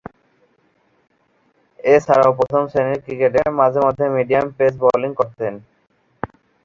[1.87, 5.53] এছাড়াও প্রথম-শ্রেণীর ক্রিকেটে মাঝে-মধ্যে মিডিয়াম পেস বোলিং করতেন।